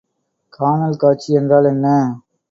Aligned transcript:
கானல் 0.53 0.97
காட்சி 0.97 1.29
என்றால் 1.33 1.65
என்ன? 1.65 1.87